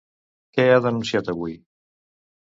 Què 0.55 0.63
ha 0.69 0.79
denunciat 0.85 1.29
avui? 1.33 1.53